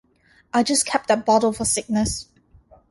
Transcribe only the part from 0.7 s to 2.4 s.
kept that bottle for sickness.